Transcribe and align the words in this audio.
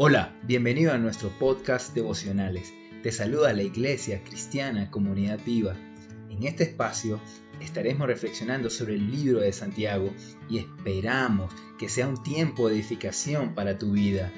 Hola, 0.00 0.32
bienvenido 0.44 0.92
a 0.92 0.98
nuestro 0.98 1.28
podcast 1.40 1.92
devocionales. 1.92 2.72
Te 3.02 3.10
saluda 3.10 3.52
la 3.52 3.64
Iglesia 3.64 4.22
Cristiana 4.22 4.92
Comunidad 4.92 5.40
Viva. 5.44 5.74
En 6.30 6.44
este 6.44 6.62
espacio 6.62 7.20
estaremos 7.60 8.06
reflexionando 8.06 8.70
sobre 8.70 8.94
el 8.94 9.10
libro 9.10 9.40
de 9.40 9.52
Santiago 9.52 10.12
y 10.48 10.58
esperamos 10.58 11.52
que 11.80 11.88
sea 11.88 12.06
un 12.06 12.22
tiempo 12.22 12.68
de 12.68 12.76
edificación 12.76 13.56
para 13.56 13.76
tu 13.76 13.90
vida. 13.90 14.32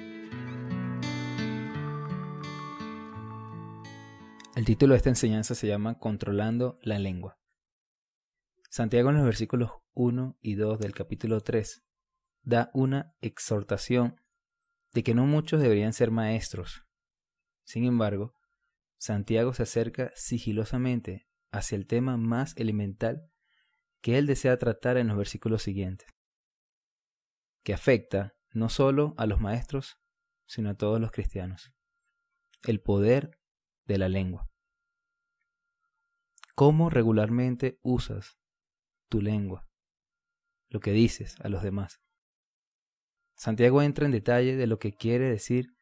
El 4.56 4.64
título 4.64 4.94
de 4.94 4.96
esta 4.96 5.10
enseñanza 5.10 5.54
se 5.54 5.66
llama 5.66 5.98
Controlando 5.98 6.78
la 6.80 6.98
lengua. 6.98 7.38
Santiago 8.70 9.10
en 9.10 9.16
los 9.16 9.26
versículos 9.26 9.72
1 9.92 10.38
y 10.40 10.54
2 10.54 10.78
del 10.78 10.94
capítulo 10.94 11.42
3 11.42 11.84
da 12.44 12.70
una 12.72 13.14
exhortación 13.20 14.19
de 14.92 15.02
que 15.02 15.14
no 15.14 15.26
muchos 15.26 15.60
deberían 15.60 15.92
ser 15.92 16.10
maestros. 16.10 16.84
Sin 17.64 17.84
embargo, 17.84 18.34
Santiago 18.98 19.54
se 19.54 19.62
acerca 19.62 20.12
sigilosamente 20.14 21.28
hacia 21.52 21.76
el 21.76 21.86
tema 21.86 22.16
más 22.16 22.56
elemental 22.56 23.30
que 24.00 24.18
él 24.18 24.26
desea 24.26 24.58
tratar 24.58 24.96
en 24.96 25.08
los 25.08 25.16
versículos 25.16 25.62
siguientes, 25.62 26.08
que 27.62 27.74
afecta 27.74 28.36
no 28.52 28.68
solo 28.68 29.14
a 29.16 29.26
los 29.26 29.40
maestros, 29.40 29.98
sino 30.46 30.70
a 30.70 30.74
todos 30.74 31.00
los 31.00 31.12
cristianos, 31.12 31.72
el 32.64 32.80
poder 32.80 33.38
de 33.84 33.98
la 33.98 34.08
lengua. 34.08 34.50
¿Cómo 36.54 36.90
regularmente 36.90 37.78
usas 37.82 38.38
tu 39.08 39.20
lengua, 39.20 39.68
lo 40.68 40.80
que 40.80 40.92
dices 40.92 41.36
a 41.40 41.48
los 41.48 41.62
demás? 41.62 42.00
Santiago 43.40 43.80
entra 43.80 44.04
en 44.04 44.12
detalle 44.12 44.54
de 44.54 44.66
lo 44.66 44.78
que 44.78 44.92
quiere 44.92 45.24
decir, 45.24 45.74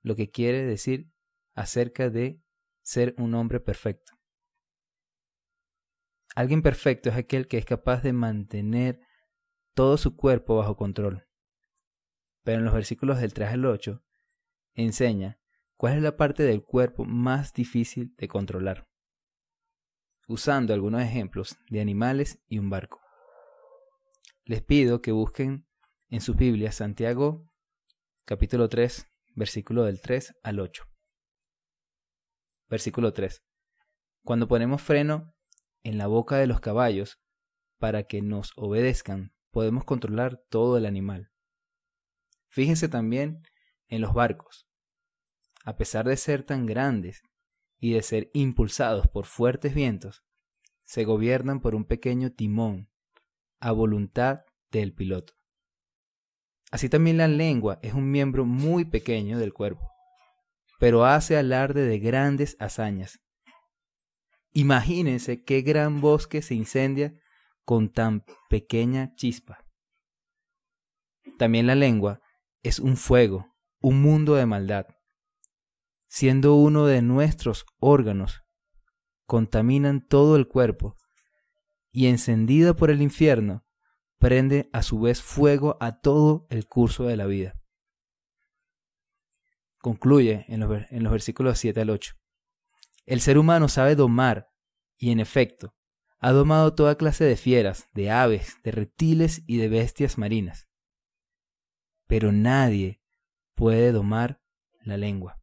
lo 0.00 0.16
que 0.16 0.30
quiere 0.30 0.64
decir 0.64 1.12
acerca 1.52 2.08
de 2.08 2.40
ser 2.80 3.14
un 3.18 3.34
hombre 3.34 3.60
perfecto. 3.60 4.14
Alguien 6.34 6.62
perfecto 6.62 7.10
es 7.10 7.16
aquel 7.16 7.46
que 7.46 7.58
es 7.58 7.66
capaz 7.66 8.02
de 8.02 8.14
mantener 8.14 9.02
todo 9.74 9.98
su 9.98 10.16
cuerpo 10.16 10.56
bajo 10.56 10.78
control. 10.78 11.28
Pero 12.42 12.60
en 12.60 12.64
los 12.64 12.72
versículos 12.72 13.20
del 13.20 13.34
3 13.34 13.50
al 13.50 13.66
8 13.66 14.02
enseña 14.72 15.38
cuál 15.76 15.96
es 15.96 16.02
la 16.02 16.16
parte 16.16 16.42
del 16.42 16.64
cuerpo 16.64 17.04
más 17.04 17.52
difícil 17.52 18.14
de 18.16 18.28
controlar, 18.28 18.88
usando 20.26 20.72
algunos 20.72 21.02
ejemplos 21.02 21.58
de 21.68 21.82
animales 21.82 22.42
y 22.48 22.60
un 22.60 22.70
barco. 22.70 23.02
Les 24.46 24.62
pido 24.62 25.02
que 25.02 25.12
busquen 25.12 25.66
en 26.14 26.20
sus 26.20 26.36
Biblias 26.36 26.76
Santiago 26.76 27.44
capítulo 28.24 28.68
3, 28.68 29.08
versículo 29.34 29.82
del 29.82 30.00
3 30.00 30.36
al 30.44 30.60
8. 30.60 30.84
Versículo 32.68 33.12
3. 33.12 33.42
Cuando 34.22 34.46
ponemos 34.46 34.80
freno 34.80 35.32
en 35.82 35.98
la 35.98 36.06
boca 36.06 36.36
de 36.36 36.46
los 36.46 36.60
caballos 36.60 37.18
para 37.80 38.04
que 38.04 38.22
nos 38.22 38.52
obedezcan, 38.54 39.34
podemos 39.50 39.82
controlar 39.82 40.40
todo 40.50 40.76
el 40.76 40.86
animal. 40.86 41.32
Fíjense 42.46 42.88
también 42.88 43.42
en 43.88 44.00
los 44.00 44.14
barcos. 44.14 44.68
A 45.64 45.76
pesar 45.76 46.06
de 46.06 46.16
ser 46.16 46.44
tan 46.44 46.64
grandes 46.64 47.22
y 47.76 47.94
de 47.94 48.02
ser 48.02 48.30
impulsados 48.34 49.08
por 49.08 49.26
fuertes 49.26 49.74
vientos, 49.74 50.22
se 50.84 51.02
gobiernan 51.02 51.60
por 51.60 51.74
un 51.74 51.84
pequeño 51.84 52.30
timón 52.30 52.88
a 53.58 53.72
voluntad 53.72 54.44
del 54.70 54.94
piloto. 54.94 55.34
Así 56.70 56.88
también 56.88 57.18
la 57.18 57.28
lengua 57.28 57.78
es 57.82 57.94
un 57.94 58.10
miembro 58.10 58.44
muy 58.44 58.84
pequeño 58.84 59.38
del 59.38 59.52
cuerpo, 59.52 59.90
pero 60.78 61.04
hace 61.04 61.36
alarde 61.36 61.86
de 61.86 61.98
grandes 61.98 62.56
hazañas. 62.58 63.20
Imagínense 64.52 65.44
qué 65.44 65.62
gran 65.62 66.00
bosque 66.00 66.42
se 66.42 66.54
incendia 66.54 67.14
con 67.64 67.92
tan 67.92 68.24
pequeña 68.48 69.14
chispa. 69.16 69.64
También 71.38 71.66
la 71.66 71.74
lengua 71.74 72.20
es 72.62 72.78
un 72.78 72.96
fuego, 72.96 73.54
un 73.80 74.00
mundo 74.00 74.34
de 74.34 74.46
maldad. 74.46 74.86
Siendo 76.08 76.54
uno 76.54 76.86
de 76.86 77.02
nuestros 77.02 77.66
órganos, 77.80 78.42
contaminan 79.26 80.06
todo 80.06 80.36
el 80.36 80.46
cuerpo 80.46 80.96
y 81.90 82.06
encendida 82.06 82.74
por 82.74 82.90
el 82.90 83.02
infierno, 83.02 83.64
prende 84.18 84.70
a 84.72 84.82
su 84.82 85.00
vez 85.00 85.22
fuego 85.22 85.76
a 85.80 86.00
todo 86.00 86.46
el 86.50 86.66
curso 86.66 87.04
de 87.04 87.16
la 87.16 87.26
vida. 87.26 87.60
Concluye 89.78 90.46
en 90.48 90.60
los, 90.60 91.10
versículos 91.10 91.58
7 91.58 91.80
al 91.82 91.90
8. 91.90 92.14
El 93.04 93.20
ser 93.20 93.36
humano 93.36 93.68
sabe 93.68 93.96
domar 93.96 94.48
y 94.96 95.10
en 95.10 95.20
efecto 95.20 95.74
ha 96.20 96.32
domado 96.32 96.74
toda 96.74 96.96
clase 96.96 97.24
de 97.24 97.36
fieras, 97.36 97.90
de 97.92 98.10
aves, 98.10 98.56
de 98.62 98.70
reptiles 98.70 99.42
y 99.46 99.58
de 99.58 99.68
bestias 99.68 100.16
marinas. 100.16 100.68
Pero 102.06 102.32
nadie 102.32 103.02
puede 103.54 103.92
domar 103.92 104.40
la 104.80 104.96
lengua. 104.96 105.38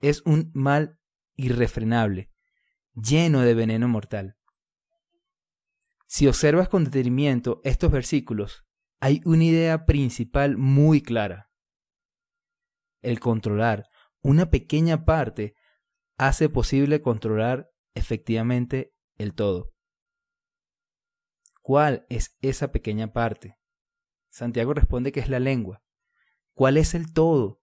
Es 0.00 0.22
un 0.24 0.50
mal 0.54 0.98
irrefrenable, 1.36 2.30
lleno 2.94 3.42
de 3.42 3.54
veneno 3.54 3.86
mortal. 3.88 4.37
Si 6.08 6.26
observas 6.26 6.70
con 6.70 6.84
detenimiento 6.84 7.60
estos 7.64 7.92
versículos, 7.92 8.64
hay 8.98 9.20
una 9.26 9.44
idea 9.44 9.84
principal 9.84 10.56
muy 10.56 11.02
clara. 11.02 11.50
El 13.02 13.20
controlar 13.20 13.90
una 14.22 14.48
pequeña 14.50 15.04
parte 15.04 15.54
hace 16.16 16.48
posible 16.48 17.02
controlar 17.02 17.70
efectivamente 17.94 18.94
el 19.18 19.34
todo. 19.34 19.74
¿Cuál 21.60 22.06
es 22.08 22.38
esa 22.40 22.72
pequeña 22.72 23.12
parte? 23.12 23.58
Santiago 24.30 24.72
responde 24.72 25.12
que 25.12 25.20
es 25.20 25.28
la 25.28 25.40
lengua. 25.40 25.82
¿Cuál 26.54 26.78
es 26.78 26.94
el 26.94 27.12
todo? 27.12 27.60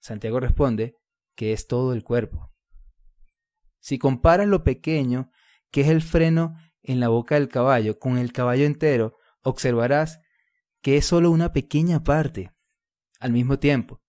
Santiago 0.00 0.40
responde 0.40 0.96
que 1.34 1.52
es 1.52 1.66
todo 1.66 1.92
el 1.92 2.02
cuerpo. 2.02 2.50
Si 3.78 3.98
comparas 3.98 4.48
lo 4.48 4.64
pequeño, 4.64 5.30
que 5.70 5.82
es 5.82 5.88
el 5.88 6.00
freno 6.00 6.56
en 6.82 7.00
la 7.00 7.08
boca 7.08 7.34
del 7.34 7.48
caballo 7.48 7.98
con 7.98 8.18
el 8.18 8.32
caballo 8.32 8.64
entero, 8.64 9.16
observarás 9.42 10.20
que 10.80 10.96
es 10.96 11.06
solo 11.06 11.30
una 11.30 11.52
pequeña 11.52 12.02
parte. 12.02 12.52
Al 13.20 13.32
mismo 13.32 13.58
tiempo, 13.58 14.02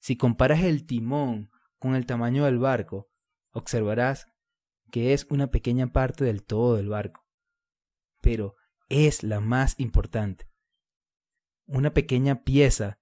si 0.00 0.16
comparas 0.16 0.62
el 0.62 0.86
timón 0.86 1.50
con 1.78 1.94
el 1.94 2.06
tamaño 2.06 2.44
del 2.44 2.58
barco, 2.58 3.10
observarás 3.52 4.26
que 4.90 5.12
es 5.12 5.26
una 5.30 5.50
pequeña 5.50 5.92
parte 5.92 6.24
del 6.24 6.44
todo 6.44 6.76
del 6.76 6.88
barco. 6.88 7.26
Pero 8.20 8.56
es 8.88 9.22
la 9.22 9.40
más 9.40 9.78
importante. 9.78 10.48
Una 11.66 11.92
pequeña 11.92 12.42
pieza 12.42 12.98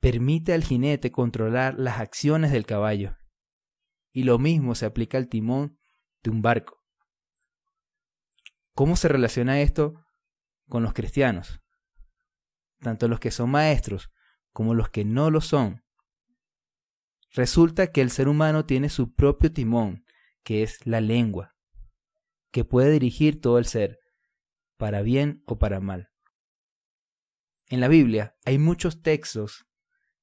permite 0.00 0.52
al 0.52 0.64
jinete 0.64 1.12
controlar 1.12 1.78
las 1.78 2.00
acciones 2.00 2.50
del 2.50 2.66
caballo. 2.66 3.16
Y 4.12 4.24
lo 4.24 4.38
mismo 4.38 4.74
se 4.74 4.86
aplica 4.86 5.18
al 5.18 5.28
timón 5.28 5.76
de 6.22 6.30
un 6.30 6.42
barco. 6.42 6.81
¿Cómo 8.74 8.96
se 8.96 9.08
relaciona 9.08 9.60
esto 9.60 9.94
con 10.68 10.82
los 10.82 10.94
cristianos? 10.94 11.60
Tanto 12.80 13.06
los 13.06 13.20
que 13.20 13.30
son 13.30 13.50
maestros 13.50 14.10
como 14.52 14.74
los 14.74 14.88
que 14.88 15.04
no 15.04 15.30
lo 15.30 15.40
son. 15.40 15.84
Resulta 17.34 17.92
que 17.92 18.00
el 18.00 18.10
ser 18.10 18.28
humano 18.28 18.66
tiene 18.66 18.88
su 18.88 19.14
propio 19.14 19.52
timón, 19.52 20.04
que 20.42 20.62
es 20.62 20.86
la 20.86 21.00
lengua, 21.00 21.54
que 22.50 22.64
puede 22.64 22.90
dirigir 22.90 23.40
todo 23.40 23.58
el 23.58 23.66
ser, 23.66 23.98
para 24.76 25.02
bien 25.02 25.42
o 25.46 25.58
para 25.58 25.80
mal. 25.80 26.10
En 27.68 27.80
la 27.80 27.88
Biblia 27.88 28.36
hay 28.44 28.58
muchos 28.58 29.02
textos 29.02 29.66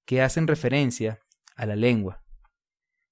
que 0.06 0.22
hacen 0.22 0.48
referencia 0.48 1.19
a 1.56 1.66
la 1.66 1.75
lengua, 1.75 2.24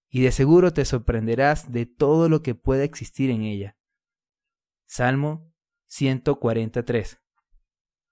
y 0.10 0.22
de 0.22 0.32
seguro 0.32 0.74
te 0.74 0.86
sorprenderás 0.86 1.72
de 1.72 1.86
todo 1.86 2.28
lo 2.28 2.42
que 2.42 2.56
puede 2.56 2.84
existir 2.84 3.30
en 3.30 3.44
ella. 3.44 3.77
Salmo 4.88 5.54
143. 5.88 7.20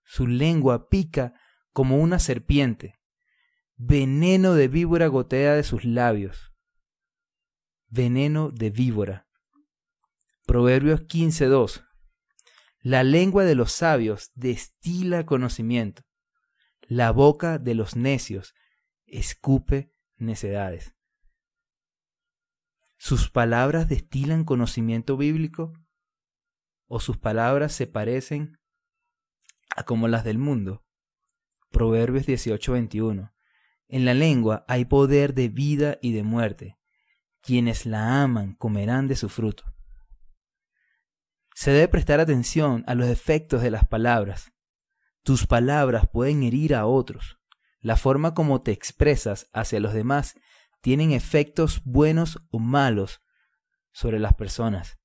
Su 0.04 0.28
lengua 0.28 0.90
pica 0.90 1.34
como 1.72 1.98
una 1.98 2.20
serpiente. 2.20 3.00
Veneno 3.78 4.54
de 4.54 4.68
víbora 4.68 5.08
gotea 5.08 5.56
de 5.56 5.64
sus 5.64 5.86
labios. 5.86 6.54
Veneno 7.88 8.52
de 8.52 8.72
víbora. 8.72 9.28
Proverbios 10.46 11.08
15.2. 11.08 11.86
La 12.82 13.04
lengua 13.04 13.46
de 13.46 13.56
los 13.56 13.72
sabios 13.72 14.32
destila 14.36 15.26
conocimiento. 15.26 16.04
La 16.82 17.12
boca 17.12 17.58
de 17.58 17.74
los 17.74 17.96
necios 17.96 18.54
escupe 19.06 19.94
necedades. 20.18 20.94
¿Sus 22.98 23.32
palabras 23.32 23.88
destilan 23.88 24.44
conocimiento 24.44 25.16
bíblico? 25.16 25.72
O 26.88 27.00
sus 27.00 27.18
palabras 27.18 27.74
se 27.74 27.88
parecen 27.88 28.60
a 29.76 29.84
como 29.84 30.08
las 30.08 30.24
del 30.24 30.38
mundo. 30.38 30.86
Proverbios 31.72 32.26
18:21. 32.26 33.34
En 33.88 34.06
la 34.06 34.14
lengua 34.14 34.66
hay 34.68 34.86
poder 34.86 35.34
de 35.34 35.50
vida 35.50 35.98
y 36.02 36.14
de 36.14 36.24
muerte. 36.24 36.78
Quienes 37.42 37.86
la 37.86 38.24
aman 38.24 38.56
comerán 38.56 39.08
de 39.08 39.16
su 39.16 39.30
fruto. 39.30 39.76
Se 41.54 41.72
debe 41.72 41.88
prestar 41.88 42.20
atención 42.20 42.84
a 42.88 42.96
los 42.96 43.08
efectos 43.08 43.62
de 43.62 43.72
las 43.72 43.88
palabras. 43.88 44.52
Tus 45.24 45.48
palabras 45.48 46.08
pueden 46.12 46.44
herir 46.44 46.76
a 46.76 46.86
otros. 46.86 47.40
La 47.80 47.98
forma 47.98 48.34
como 48.34 48.62
te 48.62 48.72
expresas 48.72 49.50
hacia 49.54 49.80
los 49.80 49.94
demás 49.94 50.36
tienen 50.82 51.12
efectos 51.12 51.82
buenos 51.84 52.40
o 52.52 52.60
malos 52.60 53.22
sobre 53.92 54.20
las 54.20 54.34
personas. 54.34 55.00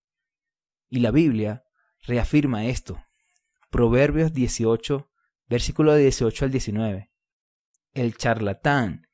Y 0.88 1.00
la 1.00 1.10
Biblia 1.10 1.64
reafirma 2.02 2.66
esto. 2.66 3.02
Proverbios 3.70 4.32
18, 4.32 5.10
versículo 5.48 5.94
18 5.94 6.44
al 6.44 6.50
19. 6.50 7.10
El 7.92 8.16
charlatán 8.16 9.06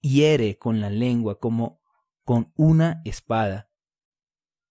hiere 0.00 0.58
con 0.58 0.80
la 0.80 0.90
lengua 0.90 1.38
como 1.38 1.80
con 2.24 2.52
una 2.56 3.02
espada. 3.04 3.70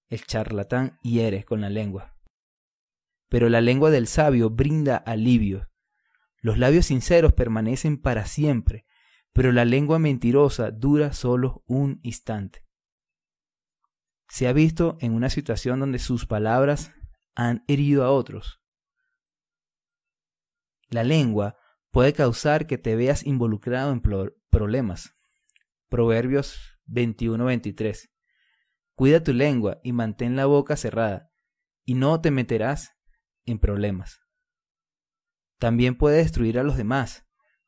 El 0.09 0.25
charlatán 0.25 0.99
hiere 1.01 1.43
con 1.43 1.61
la 1.61 1.69
lengua. 1.69 2.17
Pero 3.29 3.49
la 3.49 3.61
lengua 3.61 3.91
del 3.91 4.07
sabio 4.07 4.49
brinda 4.49 4.97
alivio. 4.97 5.69
Los 6.39 6.57
labios 6.57 6.87
sinceros 6.87 7.33
permanecen 7.33 8.01
para 8.01 8.25
siempre, 8.25 8.85
pero 9.31 9.51
la 9.51 9.63
lengua 9.63 9.99
mentirosa 9.99 10.71
dura 10.71 11.13
solo 11.13 11.63
un 11.65 11.99
instante. 12.03 12.65
Se 14.27 14.47
ha 14.47 14.53
visto 14.53 14.97
en 15.01 15.13
una 15.13 15.29
situación 15.29 15.79
donde 15.79 15.99
sus 15.99 16.25
palabras 16.25 16.93
han 17.35 17.63
herido 17.67 18.03
a 18.03 18.11
otros. 18.11 18.61
La 20.89 21.03
lengua 21.03 21.57
puede 21.89 22.13
causar 22.13 22.67
que 22.67 22.77
te 22.77 22.95
veas 22.95 23.25
involucrado 23.25 23.91
en 23.91 24.01
problemas. 24.49 25.15
Proverbios 25.89 26.79
21-23. 26.87 28.09
Cuida 28.95 29.23
tu 29.23 29.33
lengua 29.33 29.79
y 29.83 29.93
mantén 29.93 30.35
la 30.35 30.45
boca 30.45 30.75
cerrada, 30.75 31.31
y 31.85 31.95
no 31.95 32.21
te 32.21 32.31
meterás 32.31 32.97
en 33.45 33.59
problemas. 33.59 34.21
También 35.57 35.97
puede 35.97 36.17
destruir 36.17 36.59
a 36.59 36.63
los 36.63 36.77
demás. 36.77 37.25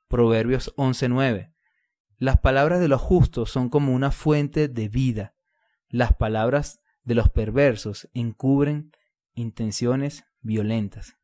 Proverbios 0.07 0.73
11:9. 0.77 1.53
Las 2.17 2.39
palabras 2.39 2.79
de 2.79 2.87
los 2.87 3.01
justos 3.01 3.49
son 3.51 3.69
como 3.69 3.93
una 3.93 4.11
fuente 4.11 4.67
de 4.67 4.89
vida. 4.89 5.35
Las 5.89 6.13
palabras 6.13 6.81
de 7.03 7.15
los 7.15 7.29
perversos 7.29 8.09
encubren 8.13 8.91
intenciones 9.33 10.23
violentas. 10.41 11.15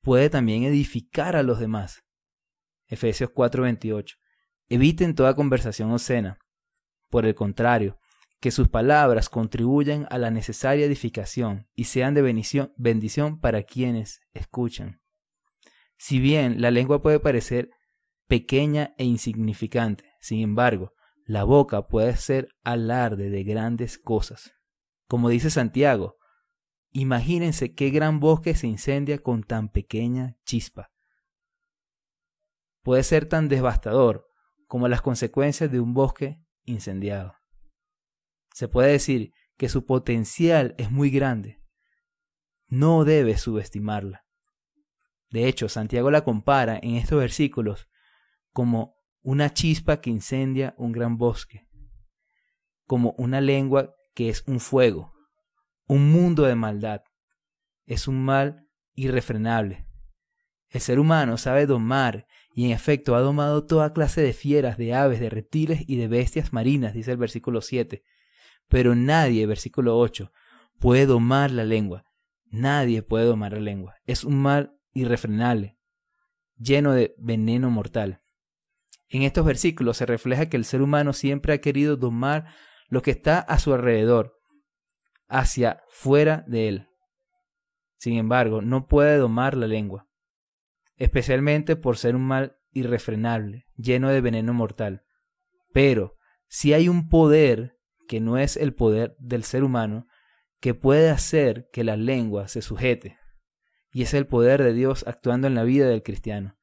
Puede 0.00 0.30
también 0.30 0.64
edificar 0.64 1.36
a 1.36 1.42
los 1.42 1.58
demás. 1.58 2.04
Efesios 2.86 3.30
4:28. 3.30 4.16
Eviten 4.68 5.14
toda 5.14 5.34
conversación 5.34 5.90
obscena. 5.92 6.38
Por 7.10 7.26
el 7.26 7.34
contrario, 7.34 7.98
que 8.40 8.50
sus 8.50 8.68
palabras 8.68 9.30
contribuyan 9.30 10.06
a 10.10 10.18
la 10.18 10.30
necesaria 10.30 10.84
edificación 10.84 11.66
y 11.74 11.84
sean 11.84 12.12
de 12.12 12.22
bendición, 12.22 12.74
bendición 12.76 13.40
para 13.40 13.62
quienes 13.62 14.20
escuchan. 14.32 15.00
Si 15.96 16.18
bien 16.18 16.60
la 16.60 16.70
lengua 16.70 17.00
puede 17.00 17.20
parecer 17.20 17.70
pequeña 18.26 18.94
e 18.98 19.04
insignificante, 19.04 20.04
sin 20.20 20.40
embargo, 20.40 20.92
la 21.24 21.44
boca 21.44 21.86
puede 21.86 22.16
ser 22.16 22.48
alarde 22.64 23.30
de 23.30 23.44
grandes 23.44 23.98
cosas. 23.98 24.53
Como 25.06 25.28
dice 25.28 25.50
Santiago, 25.50 26.16
imagínense 26.90 27.74
qué 27.74 27.90
gran 27.90 28.20
bosque 28.20 28.54
se 28.54 28.66
incendia 28.66 29.18
con 29.18 29.42
tan 29.42 29.68
pequeña 29.68 30.36
chispa. 30.44 30.92
Puede 32.82 33.02
ser 33.02 33.26
tan 33.26 33.48
devastador 33.48 34.28
como 34.66 34.88
las 34.88 35.02
consecuencias 35.02 35.70
de 35.70 35.80
un 35.80 35.94
bosque 35.94 36.40
incendiado. 36.64 37.34
Se 38.52 38.68
puede 38.68 38.92
decir 38.92 39.32
que 39.56 39.68
su 39.68 39.86
potencial 39.86 40.74
es 40.78 40.90
muy 40.90 41.10
grande. 41.10 41.60
No 42.66 43.04
debes 43.04 43.40
subestimarla. 43.40 44.24
De 45.30 45.48
hecho, 45.48 45.68
Santiago 45.68 46.10
la 46.10 46.24
compara 46.24 46.78
en 46.82 46.94
estos 46.94 47.18
versículos 47.18 47.88
como 48.52 48.96
una 49.22 49.52
chispa 49.52 50.00
que 50.00 50.10
incendia 50.10 50.74
un 50.76 50.92
gran 50.92 51.16
bosque, 51.16 51.66
como 52.86 53.14
una 53.18 53.40
lengua 53.40 53.96
que 54.14 54.28
es 54.28 54.44
un 54.46 54.60
fuego, 54.60 55.12
un 55.86 56.10
mundo 56.10 56.44
de 56.44 56.54
maldad. 56.54 57.02
Es 57.86 58.08
un 58.08 58.24
mal 58.24 58.66
irrefrenable. 58.94 59.86
El 60.70 60.80
ser 60.80 60.98
humano 60.98 61.36
sabe 61.36 61.66
domar 61.66 62.26
y 62.54 62.66
en 62.66 62.70
efecto 62.70 63.14
ha 63.14 63.20
domado 63.20 63.66
toda 63.66 63.92
clase 63.92 64.22
de 64.22 64.32
fieras, 64.32 64.78
de 64.78 64.94
aves, 64.94 65.20
de 65.20 65.30
reptiles 65.30 65.82
y 65.86 65.96
de 65.96 66.08
bestias 66.08 66.52
marinas, 66.52 66.94
dice 66.94 67.12
el 67.12 67.16
versículo 67.16 67.60
7. 67.60 68.02
Pero 68.68 68.94
nadie, 68.94 69.46
versículo 69.46 69.98
8, 69.98 70.32
puede 70.78 71.06
domar 71.06 71.50
la 71.50 71.64
lengua. 71.64 72.04
Nadie 72.46 73.02
puede 73.02 73.26
domar 73.26 73.52
la 73.52 73.60
lengua. 73.60 73.96
Es 74.06 74.24
un 74.24 74.40
mal 74.40 74.78
irrefrenable, 74.92 75.76
lleno 76.56 76.92
de 76.92 77.14
veneno 77.18 77.70
mortal. 77.70 78.22
En 79.08 79.22
estos 79.22 79.44
versículos 79.44 79.96
se 79.96 80.06
refleja 80.06 80.46
que 80.46 80.56
el 80.56 80.64
ser 80.64 80.82
humano 80.82 81.12
siempre 81.12 81.52
ha 81.52 81.60
querido 81.60 81.96
domar 81.96 82.46
lo 82.94 83.02
que 83.02 83.10
está 83.10 83.40
a 83.40 83.58
su 83.58 83.74
alrededor, 83.74 84.38
hacia 85.26 85.82
fuera 85.88 86.44
de 86.46 86.68
él. 86.68 86.88
Sin 87.96 88.16
embargo, 88.16 88.62
no 88.62 88.86
puede 88.86 89.16
domar 89.16 89.56
la 89.56 89.66
lengua, 89.66 90.06
especialmente 90.94 91.74
por 91.74 91.96
ser 91.96 92.14
un 92.14 92.22
mal 92.22 92.56
irrefrenable, 92.70 93.66
lleno 93.76 94.10
de 94.10 94.20
veneno 94.20 94.54
mortal. 94.54 95.02
Pero 95.72 96.16
si 96.46 96.72
hay 96.72 96.88
un 96.88 97.08
poder 97.08 97.76
que 98.06 98.20
no 98.20 98.38
es 98.38 98.56
el 98.56 98.74
poder 98.74 99.16
del 99.18 99.42
ser 99.42 99.64
humano, 99.64 100.06
que 100.60 100.74
puede 100.74 101.10
hacer 101.10 101.68
que 101.72 101.82
la 101.82 101.96
lengua 101.96 102.46
se 102.46 102.62
sujete. 102.62 103.18
Y 103.90 104.02
es 104.02 104.14
el 104.14 104.28
poder 104.28 104.62
de 104.62 104.72
Dios 104.72 105.04
actuando 105.08 105.48
en 105.48 105.56
la 105.56 105.64
vida 105.64 105.88
del 105.88 106.04
cristiano. 106.04 106.56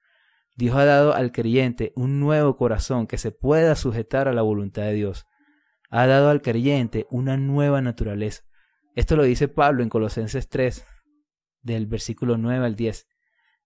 Dios 0.56 0.78
ha 0.78 0.86
dado 0.86 1.14
al 1.14 1.34
creyente 1.34 1.92
un 1.98 2.22
nuevo 2.22 2.56
corazón 2.56 3.06
que 3.06 3.18
se 3.18 3.32
pueda 3.32 3.76
sujetar 3.76 4.30
a 4.30 4.34
la 4.34 4.44
voluntad 4.44 4.84
de 4.84 4.94
Dios. 4.94 5.26
Ha 5.92 6.08
dado 6.08 6.30
al 6.30 6.42
creyente 6.42 7.06
una 7.12 7.36
nueva 7.36 7.82
naturaleza. 7.82 8.44
Esto 8.96 9.18
lo 9.18 9.24
dice 9.24 9.50
Pablo 9.50 9.84
en 9.84 9.90
Colosenses 9.90 10.48
3, 10.48 10.86
del 11.62 11.86
versículo 11.86 12.38
9 12.38 12.66
al 12.66 12.76
10. 12.76 13.08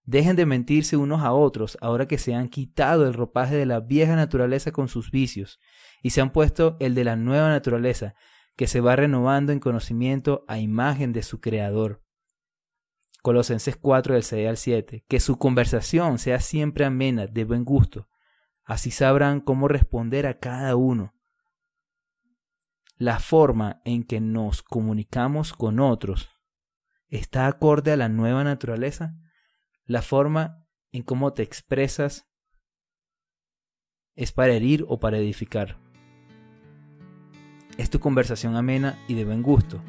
Dejen 0.03 0.35
de 0.35 0.45
mentirse 0.45 0.97
unos 0.97 1.21
a 1.21 1.33
otros 1.33 1.77
ahora 1.81 2.07
que 2.07 2.17
se 2.17 2.33
han 2.33 2.49
quitado 2.49 3.07
el 3.07 3.13
ropaje 3.13 3.55
de 3.55 3.65
la 3.65 3.79
vieja 3.79 4.15
naturaleza 4.15 4.71
con 4.71 4.87
sus 4.87 5.11
vicios 5.11 5.59
y 6.01 6.09
se 6.09 6.21
han 6.21 6.31
puesto 6.31 6.77
el 6.79 6.95
de 6.95 7.03
la 7.03 7.15
nueva 7.15 7.49
naturaleza 7.49 8.15
que 8.55 8.67
se 8.67 8.81
va 8.81 8.95
renovando 8.95 9.51
en 9.51 9.59
conocimiento 9.59 10.45
a 10.47 10.59
imagen 10.59 11.13
de 11.13 11.23
su 11.23 11.39
Creador. 11.39 12.01
Colosenses 13.21 13.75
4 13.75 14.13
del 14.13 14.23
6 14.23 14.47
al 14.47 14.57
7. 14.57 15.05
Que 15.07 15.19
su 15.19 15.37
conversación 15.37 16.19
sea 16.19 16.39
siempre 16.39 16.85
amena, 16.85 17.25
de 17.25 17.43
buen 17.43 17.65
gusto. 17.65 18.07
Así 18.63 18.91
sabrán 18.91 19.41
cómo 19.41 19.67
responder 19.67 20.27
a 20.27 20.39
cada 20.39 20.75
uno. 20.75 21.14
La 22.97 23.19
forma 23.19 23.81
en 23.83 24.03
que 24.03 24.21
nos 24.21 24.63
comunicamos 24.63 25.51
con 25.51 25.79
otros 25.79 26.29
está 27.09 27.47
acorde 27.47 27.91
a 27.91 27.97
la 27.97 28.07
nueva 28.07 28.43
naturaleza 28.43 29.15
la 29.85 30.01
forma 30.01 30.65
en 30.91 31.03
cómo 31.03 31.33
te 31.33 31.43
expresas 31.43 32.27
es 34.15 34.31
para 34.31 34.53
herir 34.53 34.85
o 34.87 34.99
para 34.99 35.17
edificar. 35.17 35.77
Es 37.77 37.89
tu 37.89 37.99
conversación 37.99 38.55
amena 38.55 38.97
y 39.07 39.13
de 39.13 39.25
buen 39.25 39.43
gusto. 39.43 39.83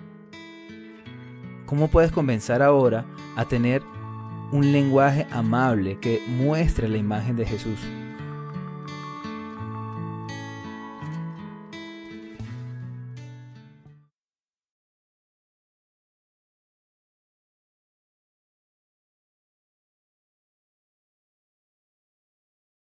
¿Cómo 1.64 1.88
puedes 1.88 2.12
comenzar 2.12 2.60
ahora 2.60 3.06
a 3.36 3.46
tener 3.46 3.82
un 4.52 4.72
lenguaje 4.72 5.26
amable 5.30 5.98
que 6.00 6.20
muestre 6.28 6.88
la 6.88 6.98
imagen 6.98 7.36
de 7.36 7.46
Jesús? 7.46 7.78